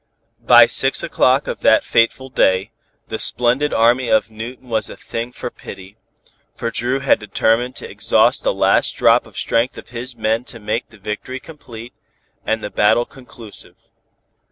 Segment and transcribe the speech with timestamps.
[0.47, 2.71] By six o'clock of that fateful day,
[3.09, 5.95] the splendid army of Newton was a thing for pity,
[6.55, 10.59] for Dru had determined to exhaust the last drop of strength of his men to
[10.59, 11.93] make the victory complete,
[12.47, 13.75] and the battle conclusive.